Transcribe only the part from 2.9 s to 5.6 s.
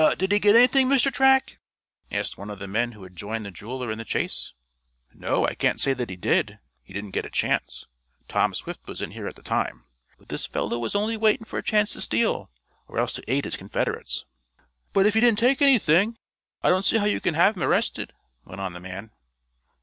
who had joined the jeweler in the chase. "No, I